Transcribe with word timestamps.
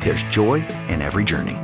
there's 0.00 0.22
joy 0.24 0.64
in 0.88 1.02
every 1.02 1.24
journey. 1.24 1.56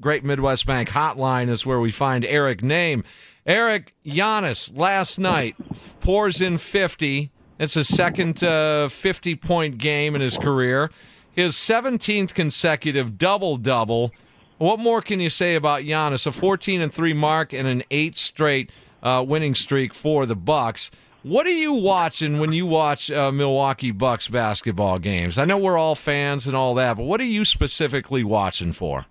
Great 0.00 0.24
Midwest 0.24 0.64
Bank 0.66 0.88
hotline 0.88 1.48
is 1.48 1.66
where 1.66 1.80
we 1.80 1.90
find 1.90 2.24
Eric 2.24 2.60
Nehm. 2.60 3.04
Eric 3.46 3.94
Giannis 4.06 4.76
last 4.76 5.18
night 5.18 5.56
pours 6.00 6.40
in 6.40 6.58
50. 6.58 7.30
It's 7.58 7.74
his 7.74 7.88
second 7.88 8.44
uh, 8.44 8.88
50 8.88 9.34
point 9.36 9.78
game 9.78 10.14
in 10.14 10.20
his 10.20 10.36
career. 10.36 10.90
His 11.32 11.54
17th 11.54 12.34
consecutive 12.34 13.18
double 13.18 13.56
double. 13.56 14.12
What 14.58 14.78
more 14.78 15.02
can 15.02 15.20
you 15.20 15.30
say 15.30 15.54
about 15.54 15.82
Giannis? 15.82 16.26
A 16.26 16.32
14 16.32 16.80
and 16.80 16.92
3 16.92 17.12
mark 17.14 17.52
and 17.52 17.66
an 17.66 17.82
8 17.90 18.16
straight 18.16 18.70
uh, 19.02 19.24
winning 19.26 19.54
streak 19.54 19.94
for 19.94 20.26
the 20.26 20.36
Bucks. 20.36 20.90
What 21.24 21.46
are 21.46 21.50
you 21.50 21.72
watching 21.72 22.38
when 22.38 22.52
you 22.52 22.64
watch 22.66 23.10
uh, 23.10 23.32
Milwaukee 23.32 23.90
Bucks 23.90 24.28
basketball 24.28 25.00
games? 25.00 25.36
I 25.36 25.44
know 25.44 25.58
we're 25.58 25.76
all 25.76 25.96
fans 25.96 26.46
and 26.46 26.54
all 26.54 26.74
that, 26.74 26.96
but 26.96 27.02
what 27.04 27.20
are 27.20 27.24
you 27.24 27.44
specifically 27.44 28.22
watching 28.22 28.72
for? 28.72 29.06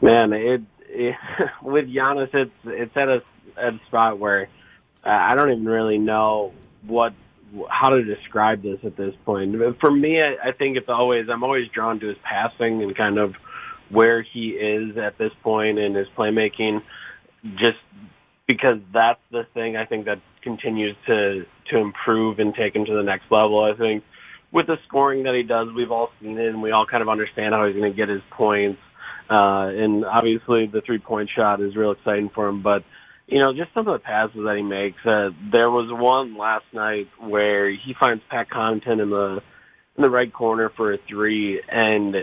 Man, 0.00 0.32
it, 0.32 0.62
it 0.88 1.16
with 1.62 1.86
Giannis, 1.86 2.34
it's 2.34 2.50
it's 2.64 2.96
at 2.96 3.08
a 3.08 3.22
at 3.58 3.74
a 3.74 3.80
spot 3.88 4.18
where 4.18 4.48
uh, 5.04 5.10
I 5.10 5.34
don't 5.34 5.50
even 5.50 5.66
really 5.66 5.98
know 5.98 6.54
what 6.86 7.12
how 7.68 7.90
to 7.90 8.02
describe 8.02 8.62
this 8.62 8.78
at 8.82 8.96
this 8.96 9.14
point. 9.26 9.54
For 9.80 9.90
me, 9.90 10.22
I, 10.22 10.48
I 10.48 10.52
think 10.52 10.78
it's 10.78 10.88
always 10.88 11.28
I'm 11.28 11.44
always 11.44 11.68
drawn 11.68 12.00
to 12.00 12.06
his 12.06 12.18
passing 12.22 12.82
and 12.82 12.96
kind 12.96 13.18
of 13.18 13.34
where 13.90 14.22
he 14.22 14.50
is 14.50 14.96
at 14.96 15.18
this 15.18 15.32
point 15.42 15.78
in 15.78 15.94
his 15.94 16.06
playmaking, 16.16 16.82
just 17.56 17.78
because 18.46 18.78
that's 18.94 19.20
the 19.30 19.46
thing 19.52 19.76
I 19.76 19.84
think 19.84 20.06
that 20.06 20.20
continues 20.42 20.96
to 21.06 21.46
to 21.70 21.78
improve 21.78 22.38
and 22.38 22.54
take 22.54 22.74
him 22.74 22.84
to 22.84 22.94
the 22.94 23.02
next 23.02 23.30
level. 23.30 23.62
I 23.62 23.76
think 23.76 24.04
with 24.52 24.66
the 24.66 24.76
scoring 24.88 25.24
that 25.24 25.34
he 25.34 25.42
does, 25.42 25.68
we've 25.74 25.90
all 25.90 26.10
seen 26.20 26.38
it 26.38 26.48
and 26.48 26.62
we 26.62 26.72
all 26.72 26.86
kind 26.86 27.02
of 27.02 27.08
understand 27.08 27.54
how 27.54 27.66
he's 27.66 27.76
going 27.76 27.90
to 27.90 27.96
get 27.96 28.08
his 28.08 28.22
points. 28.30 28.80
Uh, 29.28 29.70
and 29.70 30.04
obviously 30.04 30.66
the 30.66 30.80
three 30.80 30.98
point 30.98 31.30
shot 31.34 31.60
is 31.60 31.76
real 31.76 31.92
exciting 31.92 32.30
for 32.34 32.48
him, 32.48 32.62
but 32.62 32.82
you 33.28 33.38
know, 33.38 33.52
just 33.52 33.72
some 33.74 33.86
of 33.86 33.92
the 33.92 34.04
passes 34.04 34.40
that 34.44 34.56
he 34.56 34.62
makes. 34.62 34.98
Uh, 35.06 35.30
there 35.52 35.70
was 35.70 35.88
one 35.88 36.36
last 36.36 36.64
night 36.72 37.08
where 37.20 37.70
he 37.70 37.94
finds 37.98 38.22
Pat 38.28 38.48
Connaughton 38.50 39.00
in 39.00 39.10
the 39.10 39.40
in 39.96 40.02
the 40.02 40.10
right 40.10 40.32
corner 40.32 40.70
for 40.76 40.92
a 40.92 40.98
three, 41.08 41.62
and 41.70 42.16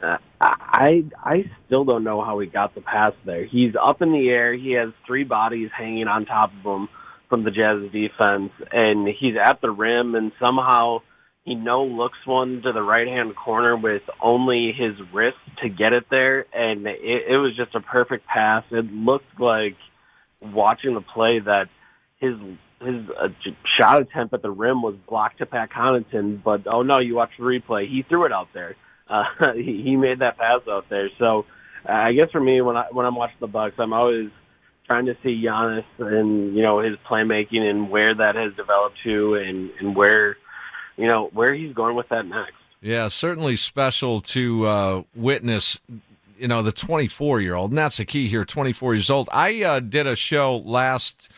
uh, 0.00 0.18
I 0.40 1.04
I 1.20 1.50
still 1.66 1.84
don't 1.84 2.04
know 2.04 2.24
how 2.24 2.38
he 2.38 2.46
got 2.46 2.76
the 2.76 2.82
pass 2.82 3.14
there. 3.24 3.44
He's 3.46 3.74
up 3.74 4.00
in 4.00 4.12
the 4.12 4.28
air. 4.28 4.54
He 4.54 4.72
has 4.72 4.90
three 5.06 5.24
bodies 5.24 5.70
hanging 5.76 6.06
on 6.06 6.24
top 6.24 6.52
of 6.52 6.64
him 6.64 6.88
from 7.28 7.44
the 7.44 7.50
Jazz 7.50 7.90
defense, 7.92 8.52
and 8.72 9.08
he's 9.08 9.34
at 9.42 9.60
the 9.60 9.70
rim, 9.70 10.14
and 10.14 10.32
somehow 10.40 11.00
he 11.44 11.54
no 11.54 11.84
looks 11.84 12.18
one 12.24 12.62
to 12.62 12.72
the 12.72 12.82
right 12.82 13.06
hand 13.06 13.34
corner 13.36 13.76
with 13.76 14.02
only 14.20 14.72
his 14.76 14.94
wrist 15.12 15.38
to 15.62 15.68
get 15.68 15.92
it 15.92 16.04
there, 16.10 16.46
and 16.52 16.86
it, 16.86 16.98
it 17.00 17.36
was 17.36 17.56
just 17.56 17.74
a 17.74 17.80
perfect 17.80 18.26
pass. 18.26 18.64
It 18.70 18.92
looked 18.92 19.40
like 19.40 19.76
watching 20.40 20.94
the 20.94 21.00
play 21.00 21.40
that 21.40 21.68
his 22.18 22.34
his 22.80 23.08
uh, 23.18 23.28
shot 23.78 24.02
attempt 24.02 24.34
at 24.34 24.42
the 24.42 24.50
rim 24.50 24.82
was 24.82 24.96
blocked 25.08 25.38
to 25.38 25.46
Pat 25.46 25.70
Connaughton, 25.70 26.42
but 26.42 26.66
oh 26.66 26.82
no, 26.82 26.98
you 26.98 27.14
watch 27.14 27.30
the 27.38 27.44
replay, 27.44 27.88
he 27.88 28.04
threw 28.08 28.26
it 28.26 28.32
out 28.32 28.48
there. 28.52 28.76
Uh, 29.08 29.22
he, 29.54 29.82
he 29.84 29.94
made 29.94 30.18
that 30.18 30.36
pass 30.36 30.62
out 30.68 30.86
there. 30.90 31.08
So 31.20 31.46
uh, 31.88 31.92
I 31.92 32.12
guess 32.12 32.28
for 32.32 32.40
me, 32.40 32.60
when 32.60 32.76
I 32.76 32.86
when 32.90 33.06
I'm 33.06 33.14
watching 33.14 33.36
the 33.38 33.46
Bucks, 33.46 33.76
I'm 33.78 33.92
always 33.92 34.30
trying 34.86 35.06
to 35.06 35.16
see 35.22 35.42
Giannis 35.42 35.84
and 35.98 36.54
you 36.54 36.62
know 36.62 36.80
his 36.80 36.96
playmaking 37.08 37.60
and 37.60 37.90
where 37.90 38.14
that 38.14 38.34
has 38.36 38.54
developed 38.54 38.98
to, 39.04 39.34
and 39.34 39.70
and 39.80 39.96
where 39.96 40.36
you 40.96 41.06
know 41.06 41.30
where 41.32 41.52
he's 41.54 41.74
going 41.74 41.96
with 41.96 42.08
that 42.08 42.26
next. 42.26 42.54
Yeah, 42.80 43.08
certainly 43.08 43.56
special 43.56 44.20
to 44.20 44.66
uh, 44.66 45.02
witness. 45.14 45.80
You 46.38 46.48
know 46.48 46.62
the 46.62 46.72
24 46.72 47.40
year 47.40 47.54
old, 47.54 47.70
and 47.70 47.78
that's 47.78 47.96
the 47.96 48.04
key 48.04 48.28
here. 48.28 48.44
24 48.44 48.94
years 48.94 49.10
old. 49.10 49.28
I 49.32 49.62
uh, 49.62 49.80
did 49.80 50.06
a 50.06 50.14
show 50.14 50.56
last 50.58 51.30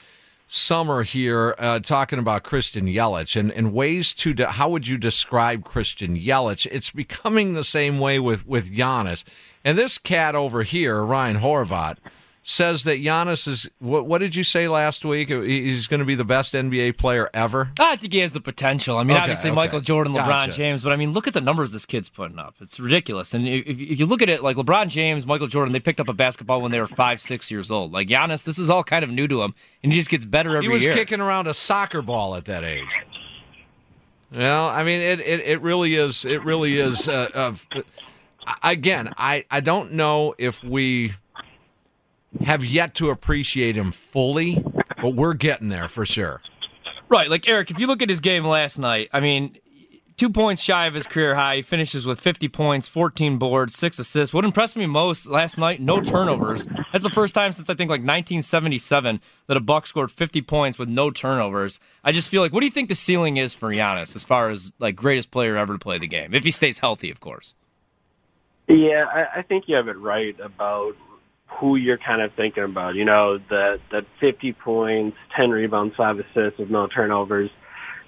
summer 0.48 1.02
here 1.02 1.54
uh, 1.58 1.78
talking 1.78 2.18
about 2.18 2.42
Christian 2.42 2.86
Yelich 2.86 3.36
and, 3.36 3.52
and 3.52 3.72
ways 3.72 4.14
to 4.14 4.32
de- 4.32 4.46
how 4.46 4.70
would 4.70 4.86
you 4.86 4.96
describe 4.96 5.62
Christian 5.62 6.18
Yelich? 6.18 6.66
It's 6.70 6.90
becoming 6.90 7.52
the 7.52 7.64
same 7.64 7.98
way 7.98 8.18
with 8.18 8.46
with 8.46 8.74
Giannis, 8.74 9.24
and 9.64 9.78
this 9.78 9.98
cat 9.98 10.34
over 10.34 10.64
here, 10.64 11.02
Ryan 11.02 11.38
Horvat 11.38 11.98
says 12.48 12.84
that 12.84 13.02
Giannis 13.02 13.46
is 13.46 13.68
what, 13.78 14.06
what 14.06 14.18
did 14.18 14.34
you 14.34 14.42
say 14.42 14.68
last 14.68 15.04
week? 15.04 15.28
He's 15.28 15.86
going 15.86 16.00
to 16.00 16.06
be 16.06 16.14
the 16.14 16.24
best 16.24 16.54
NBA 16.54 16.96
player 16.96 17.28
ever. 17.34 17.70
I 17.78 17.96
think 17.96 18.14
he 18.14 18.20
has 18.20 18.32
the 18.32 18.40
potential. 18.40 18.96
I 18.96 19.02
mean, 19.02 19.16
okay, 19.16 19.24
obviously 19.24 19.50
okay. 19.50 19.56
Michael 19.56 19.80
Jordan, 19.80 20.14
LeBron 20.14 20.26
gotcha. 20.26 20.52
James, 20.52 20.82
but 20.82 20.90
I 20.90 20.96
mean, 20.96 21.12
look 21.12 21.26
at 21.26 21.34
the 21.34 21.42
numbers 21.42 21.72
this 21.72 21.84
kid's 21.84 22.08
putting 22.08 22.38
up. 22.38 22.54
It's 22.60 22.80
ridiculous. 22.80 23.34
And 23.34 23.46
if, 23.46 23.66
if, 23.66 24.00
you 24.00 24.06
look 24.06 24.22
at 24.22 24.30
it, 24.30 24.42
like 24.42 24.56
LeBron 24.56 24.88
James, 24.88 25.26
Michael 25.26 25.46
Jordan, 25.46 25.72
they 25.72 25.80
picked 25.80 26.00
up 26.00 26.08
a 26.08 26.14
basketball 26.14 26.62
when 26.62 26.72
they 26.72 26.80
were 26.80 26.86
five, 26.86 27.20
six 27.20 27.50
years 27.50 27.70
old. 27.70 27.92
Like 27.92 28.08
Giannis, 28.08 28.44
this 28.44 28.58
is 28.58 28.70
all 28.70 28.82
kind 28.82 29.04
of 29.04 29.10
new 29.10 29.28
to 29.28 29.42
him, 29.42 29.54
and 29.82 29.92
he 29.92 29.98
just 29.98 30.08
gets 30.08 30.24
better 30.24 30.56
every 30.56 30.62
year. 30.64 30.70
He 30.70 30.74
was 30.74 30.84
year. 30.86 30.94
kicking 30.94 31.20
around 31.20 31.48
a 31.48 31.54
soccer 31.54 32.00
ball 32.00 32.34
at 32.34 32.46
that 32.46 32.64
age. 32.64 32.98
Well, 34.34 34.68
I 34.68 34.84
mean, 34.84 35.02
it, 35.02 35.20
it, 35.20 35.40
it 35.40 35.60
really 35.60 35.96
is. 35.96 36.24
It 36.24 36.42
really 36.44 36.78
is. 36.78 37.08
Uh, 37.10 37.28
uh, 37.74 37.82
again, 38.62 39.12
I, 39.18 39.44
I 39.50 39.60
don't 39.60 39.92
know 39.92 40.34
if 40.38 40.64
we 40.64 41.12
have 42.44 42.64
yet 42.64 42.94
to 42.96 43.10
appreciate 43.10 43.76
him 43.76 43.92
fully, 43.92 44.64
but 45.00 45.14
we're 45.14 45.34
getting 45.34 45.68
there 45.68 45.88
for 45.88 46.06
sure. 46.06 46.40
Right. 47.08 47.30
Like, 47.30 47.48
Eric, 47.48 47.70
if 47.70 47.78
you 47.78 47.86
look 47.86 48.02
at 48.02 48.08
his 48.08 48.20
game 48.20 48.44
last 48.44 48.78
night, 48.78 49.08
I 49.12 49.20
mean, 49.20 49.56
two 50.18 50.28
points 50.28 50.62
shy 50.62 50.86
of 50.86 50.94
his 50.94 51.06
career 51.06 51.34
high. 51.34 51.56
He 51.56 51.62
finishes 51.62 52.04
with 52.06 52.20
50 52.20 52.48
points, 52.48 52.86
14 52.88 53.38
boards, 53.38 53.74
six 53.74 53.98
assists. 53.98 54.34
What 54.34 54.44
impressed 54.44 54.76
me 54.76 54.84
most 54.86 55.28
last 55.28 55.56
night, 55.56 55.80
no 55.80 56.00
turnovers. 56.00 56.66
That's 56.92 57.04
the 57.04 57.10
first 57.10 57.34
time 57.34 57.52
since 57.52 57.70
I 57.70 57.74
think 57.74 57.88
like 57.88 58.00
1977 58.00 59.20
that 59.46 59.56
a 59.56 59.60
Buck 59.60 59.86
scored 59.86 60.10
50 60.10 60.42
points 60.42 60.78
with 60.78 60.88
no 60.88 61.10
turnovers. 61.10 61.78
I 62.04 62.12
just 62.12 62.28
feel 62.28 62.42
like, 62.42 62.52
what 62.52 62.60
do 62.60 62.66
you 62.66 62.72
think 62.72 62.90
the 62.90 62.94
ceiling 62.94 63.38
is 63.38 63.54
for 63.54 63.70
Giannis 63.70 64.14
as 64.14 64.24
far 64.24 64.50
as 64.50 64.72
like 64.78 64.96
greatest 64.96 65.30
player 65.30 65.56
ever 65.56 65.74
to 65.74 65.78
play 65.78 65.98
the 65.98 66.08
game? 66.08 66.34
If 66.34 66.44
he 66.44 66.50
stays 66.50 66.80
healthy, 66.80 67.10
of 67.10 67.20
course. 67.20 67.54
Yeah, 68.68 69.04
I, 69.06 69.38
I 69.38 69.42
think 69.42 69.64
you 69.66 69.76
have 69.76 69.88
it 69.88 69.96
right 69.96 70.38
about 70.40 70.94
who 71.48 71.76
you're 71.76 71.98
kind 71.98 72.22
of 72.22 72.32
thinking 72.34 72.64
about. 72.64 72.94
You 72.94 73.04
know, 73.04 73.38
that 73.50 73.80
that 73.90 74.04
50 74.20 74.52
points, 74.52 75.16
10 75.36 75.50
rebounds, 75.50 75.96
five 75.96 76.18
assists 76.18 76.58
with 76.58 76.70
no 76.70 76.86
turnovers. 76.86 77.50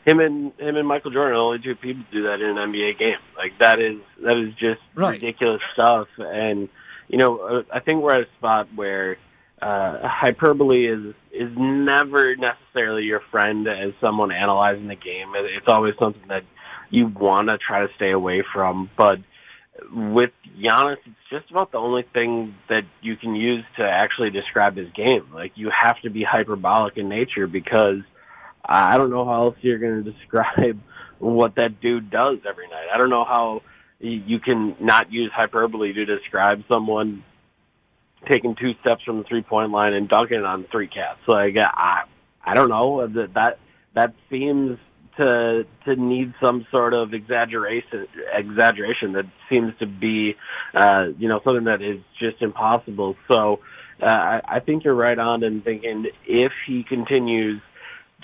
Him 0.07 0.21
and 0.21 0.53
him 0.59 0.77
and 0.77 0.89
Michael 0.89 1.11
Jordan 1.11 1.35
are 1.35 1.37
the 1.37 1.43
only 1.43 1.59
two 1.59 1.75
people 1.75 2.05
do 2.11 2.23
that 2.25 2.41
in 2.41 2.57
an 2.57 2.73
NBA 2.73 2.99
game. 2.99 3.19
Like 3.37 3.59
that 3.61 3.81
is 3.81 4.01
that 4.23 4.39
is 4.39 4.55
just 4.55 4.81
right. 4.95 5.21
ridiculous 5.21 5.61
stuff. 5.75 6.09
And 6.19 6.69
you 7.09 7.19
know, 7.19 7.39
uh, 7.39 7.63
I 7.73 7.81
think 7.81 8.03
we're 8.03 8.13
at 8.15 8.23
a 8.23 8.29
spot 8.39 8.69
where 8.75 9.19
uh, 9.61 9.99
hyperbole 10.03 10.87
is 10.87 11.15
is 11.33 11.51
never 11.57 12.35
necessarily 12.37 13.05
your 13.05 13.21
friend 13.31 13.69
as 13.69 13.93
someone 14.01 14.33
analyzing 14.33 14.89
the 14.89 14.97
game. 14.97 15.33
It's 15.35 15.69
always 15.69 15.95
something 15.99 16.29
that 16.29 16.45
you 16.89 17.07
want 17.07 17.49
to 17.51 17.59
try 17.59 17.87
to 17.87 17.93
stay 17.95 18.11
away 18.11 18.43
from, 18.53 18.91
but 18.97 19.19
with 19.93 20.31
Giannis, 20.59 20.97
it's 21.07 21.17
just 21.31 21.51
about 21.51 21.73
the 21.73 21.79
only 21.79 22.05
thing 22.13 22.55
that 22.69 22.83
you 23.01 23.17
can 23.17 23.35
use 23.35 23.65
to 23.77 23.83
actually 23.85 24.31
describe 24.31 24.77
his 24.77 24.91
game. 24.93 25.29
Like 25.33 25.53
you 25.55 25.71
have 25.71 26.01
to 26.03 26.11
be 26.11 26.23
hyperbolic 26.23 26.97
in 26.97 27.09
nature 27.09 27.47
because 27.47 27.99
I 28.65 28.99
don't 28.99 29.11
know 29.11 29.25
how 29.25 29.47
else 29.47 29.57
you're 29.61 29.79
going 29.79 30.05
to 30.05 30.13
describe 30.13 30.81
what 31.19 31.57
that 31.57 31.81
dude 31.81 32.11
does 32.11 32.39
every 32.49 32.69
night. 32.69 32.87
I 32.93 32.99
don't 32.99 33.11
know 33.11 33.25
how 33.25 33.63
you 33.99 34.41
can 34.41 34.77
not 34.81 35.13
use 35.13 35.31
hyperbole 35.35 35.93
to 35.93 36.05
describe 36.07 36.63
someone 36.73 37.23
taking 38.31 38.55
two 38.55 38.73
steps 38.81 39.03
from 39.05 39.19
the 39.19 39.25
three 39.25 39.43
point 39.43 39.71
line 39.71 39.93
and 39.93 40.09
dunking 40.09 40.43
on 40.43 40.67
three 40.71 40.89
cats. 40.89 41.21
Like 41.27 41.57
I, 41.59 42.05
I 42.45 42.55
don't 42.55 42.69
know 42.69 43.07
that 43.07 43.35
that 43.35 43.59
that 43.95 44.15
seems 44.31 44.79
to 45.17 45.67
to 45.85 45.97
need 45.97 46.35
some 46.43 46.67
sort 46.71 46.95
of 46.95 47.15
exaggeration. 47.15 48.07
Exaggeration 48.33 49.13
that 49.13 49.27
seems 49.49 49.73
to 49.79 49.87
be, 49.87 50.37
uh, 50.75 51.07
you 51.19 51.29
know, 51.29 51.41
something 51.45 51.65
that 51.65 51.83
is 51.83 52.01
just 52.19 52.43
impossible. 52.43 53.17
So. 53.29 53.61
Uh, 54.03 54.07
I, 54.07 54.57
I 54.57 54.61
think 54.61 54.85
you're 54.85 54.95
right 54.95 55.19
on 55.19 55.45
in 55.45 55.61
thinking 55.61 56.07
if 56.27 56.53
he 56.67 56.85
continues 56.85 57.61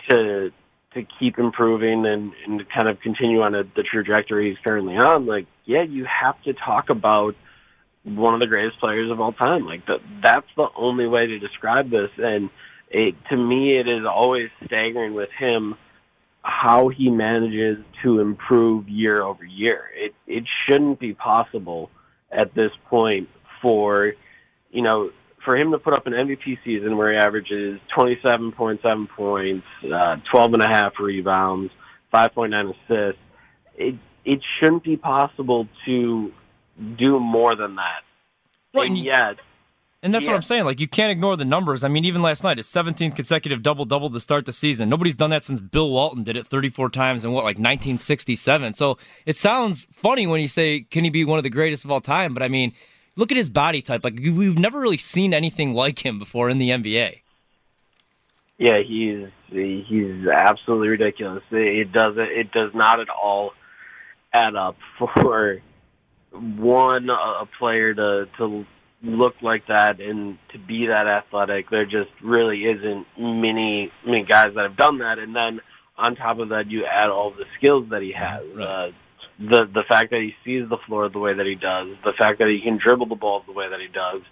to 0.08 0.50
to 0.94 1.06
keep 1.18 1.38
improving 1.38 2.06
and, 2.06 2.32
and 2.46 2.66
kind 2.70 2.88
of 2.88 2.98
continue 3.00 3.42
on 3.42 3.54
a, 3.54 3.64
the 3.64 3.82
trajectory 3.82 4.48
he's 4.48 4.58
currently 4.64 4.96
on, 4.96 5.26
like 5.26 5.46
yeah, 5.66 5.82
you 5.82 6.06
have 6.06 6.40
to 6.44 6.54
talk 6.54 6.88
about 6.88 7.34
one 8.04 8.34
of 8.34 8.40
the 8.40 8.46
greatest 8.46 8.78
players 8.78 9.10
of 9.10 9.20
all 9.20 9.32
time. 9.32 9.66
Like 9.66 9.84
the, 9.84 9.98
that's 10.22 10.46
the 10.56 10.68
only 10.76 11.06
way 11.06 11.26
to 11.26 11.38
describe 11.38 11.90
this. 11.90 12.10
And 12.16 12.50
it, 12.88 13.14
to 13.30 13.36
me, 13.36 13.76
it 13.78 13.88
is 13.88 14.06
always 14.08 14.48
staggering 14.64 15.12
with 15.12 15.30
him 15.38 15.74
how 16.46 16.88
he 16.88 17.10
manages 17.10 17.78
to 18.04 18.20
improve 18.20 18.88
year 18.88 19.22
over 19.22 19.44
year. 19.44 19.90
It 19.94 20.14
it 20.28 20.44
shouldn't 20.64 21.00
be 21.00 21.12
possible 21.12 21.90
at 22.30 22.54
this 22.54 22.70
point 22.88 23.28
for 23.60 24.12
you 24.70 24.82
know 24.82 25.10
for 25.44 25.56
him 25.56 25.72
to 25.72 25.78
put 25.78 25.92
up 25.92 26.06
an 26.06 26.12
MVP 26.12 26.58
season 26.64 26.96
where 26.96 27.12
he 27.12 27.18
averages 27.18 27.80
27.7 27.96 29.08
points, 29.10 29.66
uh, 29.84 30.16
12 30.30 30.54
and 30.54 30.62
a 30.62 30.66
half 30.66 30.94
rebounds, 30.98 31.72
5.9 32.12 32.74
assists, 32.74 33.20
it 33.76 33.96
it 34.24 34.40
shouldn't 34.58 34.84
be 34.84 34.96
possible 34.96 35.68
to 35.84 36.32
do 36.96 37.20
more 37.20 37.56
than 37.56 37.76
that. 37.76 38.02
Right, 38.72 38.88
and 38.88 38.98
yet, 38.98 39.36
and 40.02 40.14
that's 40.14 40.24
Yeah. 40.24 40.32
what 40.32 40.36
I'm 40.36 40.42
saying. 40.42 40.64
Like 40.64 40.78
you 40.80 40.86
can't 40.88 41.10
ignore 41.10 41.36
the 41.36 41.44
numbers. 41.44 41.82
I 41.84 41.88
mean, 41.88 42.04
even 42.04 42.22
last 42.22 42.44
night, 42.44 42.58
his 42.58 42.66
17th 42.68 43.14
consecutive 43.16 43.62
double 43.62 43.84
double 43.84 44.10
to 44.10 44.20
start 44.20 44.44
the 44.46 44.52
season. 44.52 44.88
Nobody's 44.88 45.16
done 45.16 45.30
that 45.30 45.42
since 45.44 45.60
Bill 45.60 45.90
Walton 45.90 46.22
did 46.24 46.36
it 46.36 46.46
34 46.46 46.90
times 46.90 47.24
in 47.24 47.32
what 47.32 47.44
like 47.44 47.56
1967. 47.58 48.74
So 48.74 48.98
it 49.24 49.36
sounds 49.36 49.86
funny 49.92 50.26
when 50.26 50.40
you 50.40 50.48
say, 50.48 50.80
"Can 50.80 51.04
he 51.04 51.10
be 51.10 51.24
one 51.24 51.38
of 51.38 51.42
the 51.44 51.50
greatest 51.50 51.84
of 51.84 51.90
all 51.90 52.00
time?" 52.00 52.34
But 52.34 52.42
I 52.42 52.48
mean, 52.48 52.72
look 53.16 53.30
at 53.32 53.36
his 53.36 53.50
body 53.50 53.82
type. 53.82 54.04
Like 54.04 54.18
we've 54.20 54.58
never 54.58 54.78
really 54.80 54.98
seen 54.98 55.32
anything 55.34 55.74
like 55.74 56.04
him 56.04 56.18
before 56.18 56.48
in 56.50 56.58
the 56.58 56.70
NBA. 56.70 57.22
yeah, 58.58 58.80
he's 58.86 59.26
he's 59.50 60.26
absolutely 60.26 60.88
ridiculous. 60.88 61.42
It 61.50 61.92
doesn't 61.92 62.18
it 62.30 62.52
does 62.52 62.72
not 62.74 63.00
at 63.00 63.08
all 63.10 63.52
add 64.32 64.54
up 64.56 64.76
for 64.98 65.60
one 66.32 67.08
a 67.10 67.46
player 67.58 67.94
to 67.94 68.28
to 68.38 68.66
look 69.06 69.34
like 69.42 69.66
that 69.68 70.00
and 70.00 70.38
to 70.52 70.58
be 70.58 70.86
that 70.86 71.06
athletic. 71.06 71.70
There 71.70 71.86
just 71.86 72.10
really 72.22 72.64
isn't 72.64 73.06
many 73.18 73.92
many 74.04 74.24
guys 74.24 74.54
that 74.54 74.62
have 74.62 74.76
done 74.76 74.98
that. 74.98 75.18
And 75.18 75.34
then 75.34 75.60
on 75.96 76.16
top 76.16 76.38
of 76.38 76.50
that, 76.50 76.70
you 76.70 76.84
add 76.84 77.08
all 77.08 77.30
the 77.30 77.44
skills 77.56 77.88
that 77.90 78.02
he 78.02 78.12
has. 78.12 78.42
Right. 78.54 78.64
Uh, 78.64 78.90
the 79.38 79.66
the 79.66 79.84
fact 79.88 80.10
that 80.10 80.20
he 80.20 80.34
sees 80.44 80.68
the 80.68 80.78
floor 80.86 81.08
the 81.10 81.18
way 81.18 81.34
that 81.34 81.44
he 81.46 81.54
does, 81.54 81.88
the 82.04 82.14
fact 82.18 82.38
that 82.38 82.48
he 82.48 82.60
can 82.62 82.78
dribble 82.82 83.06
the 83.06 83.14
ball 83.16 83.42
the 83.46 83.52
way 83.52 83.68
that 83.68 83.80
he 83.80 83.88
does, 83.88 84.22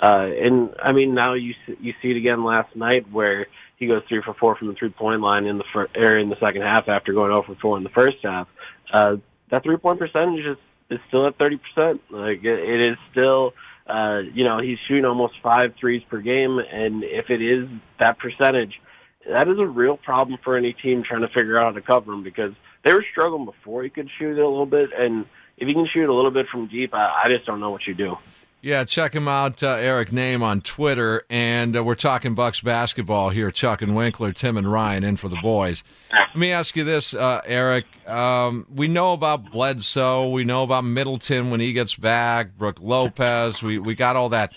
uh, 0.00 0.28
and 0.40 0.72
I 0.80 0.92
mean 0.92 1.14
now 1.14 1.34
you 1.34 1.54
see- 1.66 1.76
you 1.80 1.94
see 2.00 2.10
it 2.12 2.16
again 2.16 2.44
last 2.44 2.74
night 2.76 3.10
where 3.10 3.46
he 3.76 3.88
goes 3.88 4.02
three 4.08 4.22
for 4.22 4.34
four 4.34 4.54
from 4.54 4.68
the 4.68 4.74
three 4.74 4.90
point 4.90 5.20
line 5.20 5.46
in 5.46 5.58
the 5.58 5.64
fir- 5.72 5.88
or 5.96 6.16
in 6.16 6.28
the 6.28 6.38
second 6.38 6.62
half 6.62 6.88
after 6.88 7.12
going 7.12 7.32
over 7.32 7.54
for 7.54 7.60
four 7.60 7.76
in 7.76 7.82
the 7.82 7.88
first 7.90 8.18
half. 8.22 8.46
Uh, 8.92 9.16
that 9.50 9.64
three 9.64 9.76
point 9.76 9.98
percentage 9.98 10.44
is 10.46 10.56
is 10.90 11.00
still 11.08 11.26
at 11.26 11.36
thirty 11.38 11.58
percent. 11.58 12.00
Like 12.10 12.44
it, 12.44 12.58
it 12.60 12.80
is 12.92 12.96
still. 13.10 13.54
Uh, 13.86 14.20
you 14.32 14.44
know, 14.44 14.60
he's 14.60 14.78
shooting 14.86 15.04
almost 15.04 15.34
five 15.42 15.74
threes 15.78 16.02
per 16.08 16.20
game, 16.20 16.58
and 16.58 17.02
if 17.02 17.30
it 17.30 17.42
is 17.42 17.68
that 17.98 18.18
percentage, 18.18 18.80
that 19.28 19.48
is 19.48 19.58
a 19.58 19.66
real 19.66 19.96
problem 19.96 20.38
for 20.42 20.56
any 20.56 20.72
team 20.72 21.02
trying 21.02 21.22
to 21.22 21.28
figure 21.28 21.58
out 21.58 21.72
how 21.72 21.80
to 21.80 21.80
cover 21.80 22.12
him 22.12 22.22
because 22.22 22.52
they 22.84 22.92
were 22.92 23.04
struggling 23.10 23.44
before 23.44 23.82
he 23.82 23.90
could 23.90 24.08
shoot 24.18 24.38
a 24.38 24.48
little 24.48 24.66
bit, 24.66 24.90
and 24.96 25.26
if 25.56 25.66
he 25.68 25.74
can 25.74 25.86
shoot 25.92 26.08
a 26.08 26.14
little 26.14 26.30
bit 26.30 26.46
from 26.50 26.68
deep, 26.68 26.94
I, 26.94 27.22
I 27.24 27.28
just 27.28 27.46
don't 27.46 27.60
know 27.60 27.70
what 27.70 27.86
you 27.86 27.94
do. 27.94 28.16
Yeah, 28.64 28.84
check 28.84 29.12
him 29.12 29.26
out, 29.26 29.60
uh, 29.64 29.70
Eric 29.70 30.10
Nehm 30.10 30.40
on 30.40 30.60
Twitter, 30.60 31.24
and 31.28 31.76
uh, 31.76 31.82
we're 31.82 31.96
talking 31.96 32.36
Bucks 32.36 32.60
basketball 32.60 33.30
here. 33.30 33.50
Chuck 33.50 33.82
and 33.82 33.96
Winkler, 33.96 34.30
Tim 34.30 34.56
and 34.56 34.70
Ryan, 34.70 35.02
in 35.02 35.16
for 35.16 35.28
the 35.28 35.38
boys. 35.42 35.82
Let 36.12 36.36
me 36.36 36.52
ask 36.52 36.76
you 36.76 36.84
this, 36.84 37.12
uh, 37.12 37.40
Eric. 37.44 37.86
Um, 38.06 38.68
we 38.72 38.86
know 38.86 39.14
about 39.14 39.50
Bledsoe. 39.50 40.28
We 40.28 40.44
know 40.44 40.62
about 40.62 40.84
Middleton 40.84 41.50
when 41.50 41.58
he 41.58 41.72
gets 41.72 41.96
back. 41.96 42.56
Brook 42.56 42.78
Lopez. 42.80 43.64
We 43.64 43.78
we 43.78 43.96
got 43.96 44.14
all 44.14 44.28
that. 44.28 44.52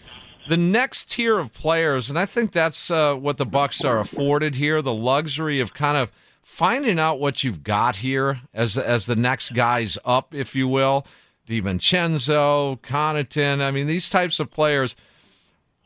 The 0.47 0.57
next 0.57 1.09
tier 1.09 1.39
of 1.39 1.51
players, 1.51 2.11
and 2.11 2.19
I 2.19 2.27
think 2.27 2.51
that's 2.51 2.91
uh, 2.91 3.15
what 3.15 3.37
the 3.37 3.45
Bucks 3.47 3.83
are 3.83 3.99
afforded 3.99 4.53
here: 4.53 4.83
the 4.83 4.93
luxury 4.93 5.59
of 5.59 5.73
kind 5.73 5.97
of 5.97 6.11
finding 6.43 6.99
out 6.99 7.19
what 7.19 7.43
you've 7.43 7.63
got 7.63 7.95
here 7.95 8.41
as 8.53 8.77
as 8.77 9.07
the 9.07 9.15
next 9.15 9.55
guys 9.55 9.97
up, 10.05 10.35
if 10.35 10.53
you 10.53 10.67
will. 10.67 11.07
DiVincenzo, 11.47 12.79
Connaughton. 12.81 13.61
I 13.61 13.71
mean, 13.71 13.87
these 13.87 14.09
types 14.09 14.39
of 14.39 14.51
players. 14.51 14.95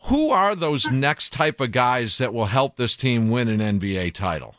Who 0.04 0.30
are 0.30 0.56
those 0.56 0.90
next 0.90 1.34
type 1.34 1.60
of 1.60 1.74
guys 1.74 2.20
that 2.20 2.34
will 2.34 2.46
help 2.46 2.78
this 2.78 2.96
team 2.96 3.30
win 3.30 3.50
an 3.50 3.80
NBA 3.80 4.14
title? 4.14 4.56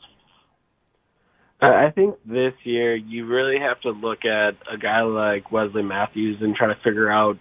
I 1.62 1.90
think 1.94 2.16
this 2.24 2.54
year 2.64 2.94
you 2.94 3.26
really 3.26 3.58
have 3.58 3.80
to 3.82 3.90
look 3.90 4.24
at 4.24 4.56
a 4.70 4.78
guy 4.78 5.02
like 5.02 5.52
Wesley 5.52 5.82
Matthews 5.82 6.38
and 6.40 6.54
try 6.54 6.68
to 6.68 6.80
figure 6.82 7.10
out 7.10 7.38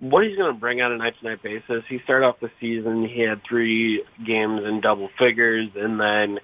what 0.00 0.24
he's 0.24 0.36
going 0.36 0.52
to 0.52 0.58
bring 0.58 0.80
on 0.80 0.92
a 0.92 0.96
night-to-night 0.96 1.42
basis. 1.42 1.84
He 1.88 2.00
started 2.04 2.26
off 2.26 2.40
the 2.40 2.50
season, 2.60 3.06
he 3.06 3.20
had 3.20 3.42
three 3.48 4.02
games 4.26 4.62
in 4.64 4.80
double 4.80 5.10
figures, 5.18 5.68
and 5.76 6.00
then 6.00 6.38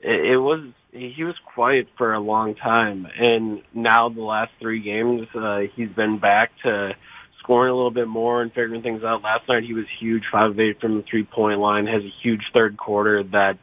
it 0.00 0.36
was 0.36 0.68
he 0.96 1.24
was 1.24 1.34
quiet 1.54 1.88
for 1.96 2.14
a 2.14 2.20
long 2.20 2.54
time. 2.54 3.06
And 3.18 3.62
now 3.74 4.08
the 4.08 4.22
last 4.22 4.52
three 4.60 4.80
games, 4.82 5.28
uh, 5.34 5.60
he's 5.74 5.90
been 5.90 6.18
back 6.18 6.50
to 6.64 6.92
scoring 7.38 7.72
a 7.72 7.76
little 7.76 7.90
bit 7.90 8.08
more 8.08 8.42
and 8.42 8.50
figuring 8.50 8.82
things 8.82 9.02
out. 9.04 9.22
Last 9.22 9.48
night 9.48 9.62
he 9.64 9.74
was 9.74 9.84
huge, 10.00 10.24
five 10.32 10.50
of 10.50 10.60
eight 10.60 10.80
from 10.80 10.96
the 10.96 11.04
three-point 11.08 11.60
line, 11.60 11.86
has 11.86 12.02
a 12.02 12.12
huge 12.22 12.42
third 12.54 12.76
quarter 12.76 13.22
that 13.22 13.58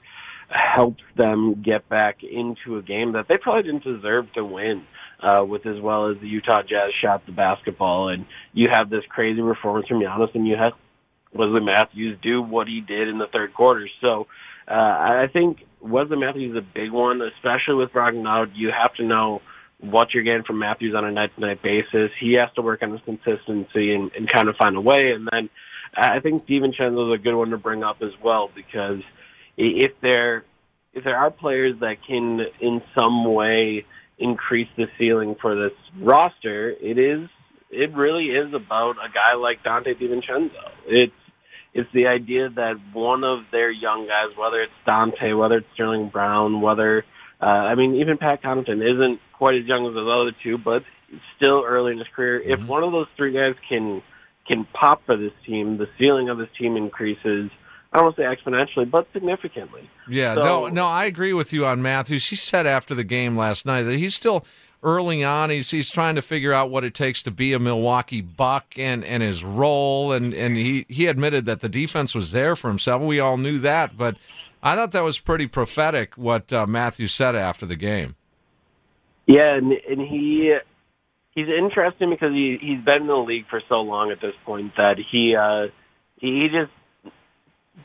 helps 0.50 1.01
them 1.18 1.63
get 1.63 1.89
back 1.89 2.18
into 2.24 2.77
a 2.77 2.81
game 2.81 3.13
that 3.13 3.27
they 3.27 3.38
probably 3.38 3.63
didn't 3.63 3.83
deserve 3.83 4.31
to 4.33 4.45
win. 4.45 4.83
Uh, 5.21 5.41
with 5.41 5.65
as 5.65 5.80
well 5.80 6.12
as 6.12 6.18
the 6.19 6.27
Utah 6.27 6.63
Jazz 6.63 6.91
shot 7.01 7.25
the 7.25 7.31
basketball, 7.31 8.09
and 8.09 8.25
you 8.51 8.68
have 8.69 8.89
this 8.89 9.06
crazy 9.07 9.39
performance 9.39 9.88
from 9.88 10.01
Giannis, 10.01 10.35
and 10.35 10.45
you 10.45 10.57
have 10.57 10.74
Wesley 11.33 11.62
Matthews 11.62 12.18
do 12.21 12.42
what 12.42 12.68
he 12.68 12.81
did 12.81 13.07
in 13.07 13.18
the 13.18 13.28
third 13.31 13.54
quarter. 13.54 13.87
So 14.02 14.28
uh, 14.68 14.73
I 14.73 15.28
think 15.31 15.59
Wesley 15.81 16.18
Matthews 16.18 16.52
is 16.52 16.57
a 16.57 16.73
big 16.73 16.92
one, 16.92 17.21
especially 17.21 17.75
with 17.75 17.92
Brogdon. 17.92 18.52
You 18.56 18.71
have 18.71 18.94
to 18.95 19.04
know 19.04 19.42
what 19.80 20.13
you're 20.13 20.23
getting 20.23 20.44
from 20.44 20.59
Matthews 20.59 20.95
on 20.95 21.04
a 21.06 21.11
night-to-night 21.11 21.61
basis. 21.61 22.11
He 22.19 22.37
has 22.40 22.49
to 22.56 22.61
work 22.61 22.81
on 22.81 22.92
his 22.92 23.02
consistency 23.04 23.94
and, 23.94 24.11
and 24.16 24.30
kind 24.30 24.47
of 24.47 24.56
find 24.56 24.78
a 24.78 24.81
way. 24.81 25.11
And 25.11 25.28
then 25.31 25.49
I 25.95 26.19
think 26.21 26.45
Steven 26.45 26.71
DiVincenzo 26.71 27.13
is 27.13 27.19
a 27.19 27.23
good 27.23 27.35
one 27.35 27.49
to 27.49 27.57
bring 27.57 27.83
up 27.83 27.97
as 28.02 28.11
well 28.23 28.49
because 28.54 29.02
if 29.57 29.92
there 30.02 30.45
if 30.94 31.04
there 31.04 31.18
are 31.18 31.31
players 31.31 31.80
that 31.80 31.97
can 32.07 32.40
in 32.61 32.81
some 32.97 33.25
way 33.33 33.85
increase 34.19 34.68
the 34.78 34.85
ceiling 34.97 35.35
for 35.42 35.56
this 35.56 35.78
roster, 35.99 36.69
it 36.69 36.97
is 36.97 37.28
it 37.69 37.94
really 37.94 38.25
is 38.25 38.54
about 38.54 38.95
a 38.97 39.11
guy 39.13 39.33
like 39.35 39.63
Donte 39.63 39.99
DiVincenzo. 39.99 40.52
It's 40.87 41.13
it's 41.73 41.89
the 41.94 42.07
idea 42.07 42.49
that 42.49 42.75
one 42.94 43.23
of 43.23 43.39
their 43.51 43.71
young 43.71 44.07
guys, 44.07 44.35
whether 44.37 44.61
it's 44.61 44.73
Donte, 44.87 45.37
whether 45.37 45.57
it's 45.57 45.68
Sterling 45.73 46.09
Brown, 46.09 46.61
whether 46.61 47.03
uh, 47.42 47.45
I 47.45 47.75
mean 47.75 47.95
even 47.95 48.18
Pat 48.18 48.42
Connaughton 48.44 48.81
isn't 48.81 49.19
quite 49.33 49.56
as 49.56 49.65
young 49.65 49.87
as 49.87 49.94
those 49.94 50.07
other 50.09 50.35
two, 50.44 50.57
but 50.57 50.83
still 51.35 51.63
early 51.65 51.92
in 51.94 51.97
his 51.99 52.07
career. 52.15 52.39
If 52.42 52.61
one 52.65 52.83
of 52.83 52.92
those 52.92 53.07
three 53.18 53.33
guys 53.33 53.56
can 53.68 54.01
can 54.47 54.65
pop 54.73 55.06
for 55.06 55.15
this 55.15 55.31
team, 55.45 55.77
the 55.77 55.87
ceiling 55.97 56.30
of 56.30 56.37
this 56.37 56.49
team 56.59 56.75
increases. 56.77 57.49
I 57.92 57.97
don't 57.97 58.06
want 58.06 58.15
to 58.15 58.21
say 58.23 58.25
exponentially, 58.25 58.89
but 58.89 59.07
significantly. 59.13 59.87
Yeah, 60.09 60.33
So- 60.33 60.42
no, 60.44 60.68
no, 60.68 60.87
I 60.87 61.06
agree 61.06 61.31
with 61.31 61.53
you 61.53 61.68
on 61.68 61.80
Matthews. 61.83 62.27
He 62.27 62.35
said 62.35 62.65
after 62.65 62.95
the 62.95 63.03
game 63.03 63.35
last 63.35 63.68
night 63.68 63.83
that 63.83 63.97
he's 63.97 64.15
still 64.15 64.45
early 64.83 65.23
on. 65.23 65.49
He's 65.49 65.71
he's 65.71 65.90
trying 65.90 66.16
to 66.16 66.21
figure 66.21 66.54
out 66.54 66.69
what 66.69 66.83
it 66.83 66.94
takes 66.94 67.23
to 67.23 67.31
be 67.31 67.54
a 67.54 67.59
Milwaukee 67.59 68.21
Buck 68.21 68.66
and, 68.78 69.04
and 69.04 69.23
his 69.23 69.44
role. 69.44 70.11
And, 70.11 70.33
and 70.33 70.56
he, 70.57 70.85
he 70.90 71.07
admitted 71.07 71.45
that 71.45 71.61
the 71.61 71.69
defense 71.69 72.13
was 72.13 72.31
there 72.31 72.56
for 72.56 72.68
himself. 72.68 73.02
We 73.02 73.19
all 73.19 73.37
knew 73.37 73.59
that, 73.59 73.97
but 73.97 74.18
I 74.61 74.75
thought 74.75 74.92
that 74.92 75.04
was 75.04 75.19
pretty 75.19 75.47
prophetic 75.47 76.16
what 76.16 76.54
uh, 76.54 76.68
Matthews 76.68 77.13
said 77.13 77.35
after 77.35 77.66
the 77.66 77.75
game. 77.75 78.16
Yeah, 79.25 79.56
and, 79.56 79.71
and 79.71 80.02
he 80.02 80.57
he's 81.35 81.47
interesting 81.47 82.09
because 82.09 82.31
he 82.31 82.57
he's 82.61 82.83
been 82.83 83.02
in 83.02 83.07
the 83.07 83.16
league 83.16 83.47
for 83.49 83.61
so 83.69 83.81
long 83.81 84.11
at 84.11 84.21
this 84.21 84.35
point 84.45 84.73
that 84.78 84.97
he 85.11 85.35
uh 85.35 85.68
he 86.18 86.47
just 86.52 86.71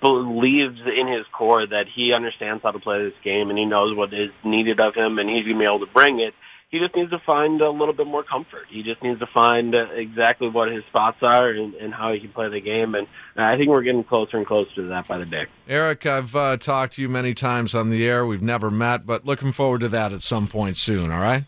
believes 0.00 0.78
in 0.81 1.09
his 1.09 1.26
core 1.33 1.67
that 1.67 1.87
he 1.95 2.12
understands 2.12 2.62
how 2.62 2.71
to 2.71 2.78
play 2.78 3.02
this 3.05 3.19
game 3.25 3.49
and 3.50 3.59
he 3.59 3.64
knows 3.64 3.97
what 3.97 4.12
is 4.12 4.31
needed 4.45 4.78
of 4.81 4.95
him 4.95 5.19
and 5.19 5.28
he's 5.28 5.45
gonna 5.45 5.59
be 5.59 5.64
able 5.64 5.81
to 5.81 5.93
bring 5.93 6.21
it. 6.21 6.35
He 6.71 6.79
just 6.79 6.95
needs 6.95 7.11
to 7.11 7.19
find 7.25 7.61
a 7.63 7.71
little 7.71 7.95
bit 7.95 8.07
more 8.07 8.23
comfort. 8.23 8.67
He 8.69 8.83
just 8.83 9.03
needs 9.03 9.19
to 9.21 9.27
find 9.33 9.75
uh, 9.75 9.87
exactly 9.95 10.49
what 10.49 10.71
his 10.71 10.85
spots 10.85 11.17
are 11.23 11.49
and, 11.49 11.75
and 11.75 11.95
how 11.95 12.13
he 12.13 12.21
can 12.21 12.31
play 12.31 12.51
the 12.51 12.61
game. 12.61 12.95
And 12.95 13.07
I 13.37 13.57
think 13.57 13.71
we're 13.71 13.83
getting 13.83 14.05
closer 14.05 14.37
and 14.37 14.47
closer 14.47 14.75
to 14.77 14.89
that 14.89 15.09
by 15.09 15.17
the 15.17 15.25
day. 15.25 15.47
Eric, 15.67 16.05
I've 16.05 16.37
uh, 16.37 16.59
talked 16.59 16.95
to 16.95 17.03
you 17.03 17.09
many 17.09 17.33
times 17.33 17.75
on 17.75 17.89
the 17.89 18.07
air. 18.07 18.27
We've 18.27 18.43
never 18.43 18.71
met, 18.71 19.07
but 19.07 19.25
looking 19.25 19.53
forward 19.53 19.81
to 19.81 19.89
that 19.89 20.13
at 20.13 20.21
some 20.21 20.47
point 20.47 20.77
soon. 20.77 21.11
All 21.11 21.21
right. 21.21 21.45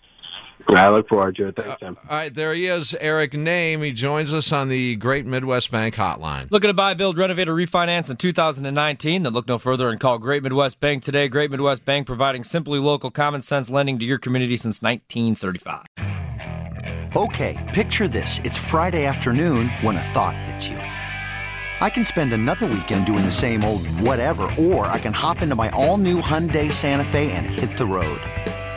I 0.69 0.89
look 0.89 1.09
forward 1.09 1.37
to 1.37 1.49
it. 1.49 1.57
Thanks, 1.57 1.71
uh, 1.71 1.77
Tim. 1.77 1.97
All 2.09 2.17
right, 2.17 2.33
there 2.33 2.55
he 2.55 2.67
is, 2.67 2.95
Eric 3.01 3.33
Nehm. 3.33 3.85
He 3.85 3.93
joins 3.93 4.33
us 4.33 4.53
on 4.53 4.69
the 4.69 4.97
Great 4.97 5.27
Midwest 5.27 5.71
Bank 5.71 5.95
Hotline. 5.95 6.51
Looking 6.51 6.69
to 6.69 6.75
buy, 6.75 6.95
build, 6.95 7.19
renovate, 7.19 7.49
or 7.49 7.55
refinance 7.55 8.11
in 8.11 8.17
2019? 8.17 9.23
Then 9.23 9.33
look 9.33 9.49
no 9.49 9.59
further 9.59 9.89
and 9.89 9.99
call 10.01 10.19
Great 10.19 10.43
Midwest 10.43 10.81
Bank 10.81 11.03
today. 11.03 11.29
Great 11.29 11.51
Midwest 11.51 11.85
Bank 11.85 12.07
providing 12.07 12.45
simply 12.45 12.79
local, 12.79 13.11
common 13.11 13.43
sense 13.43 13.71
lending 13.71 13.99
to 13.99 14.07
your 14.07 14.19
community 14.19 14.57
since 14.57 14.81
1935. 14.83 15.87
Okay, 17.17 17.71
picture 17.75 18.07
this. 18.07 18.39
It's 18.45 18.57
Friday 18.57 19.05
afternoon 19.05 19.69
when 19.81 19.97
a 19.97 20.03
thought 20.03 20.37
hits 20.37 20.69
you. 20.69 20.77
I 20.77 21.89
can 21.89 22.05
spend 22.05 22.33
another 22.35 22.67
weekend 22.67 23.07
doing 23.07 23.25
the 23.25 23.31
same 23.31 23.65
old 23.65 23.87
whatever, 24.01 24.43
or 24.59 24.87
I 24.87 24.99
can 24.99 25.15
hop 25.15 25.41
into 25.41 25.55
my 25.55 25.71
all 25.71 25.97
new 25.97 26.21
Hyundai 26.21 26.71
Santa 26.71 27.05
Fe 27.05 27.33
and 27.33 27.47
hit 27.47 27.79
the 27.79 27.87
road. 27.87 28.21